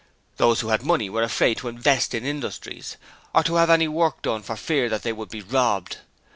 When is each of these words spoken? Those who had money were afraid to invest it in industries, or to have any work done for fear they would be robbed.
Those 0.37 0.61
who 0.61 0.69
had 0.69 0.81
money 0.81 1.11
were 1.11 1.21
afraid 1.21 1.57
to 1.57 1.67
invest 1.67 2.15
it 2.15 2.23
in 2.23 2.25
industries, 2.27 2.97
or 3.35 3.43
to 3.43 3.53
have 3.57 3.69
any 3.69 3.87
work 3.87 4.23
done 4.23 4.41
for 4.41 4.55
fear 4.55 4.89
they 4.89 5.13
would 5.13 5.29
be 5.29 5.41
robbed. 5.43 5.97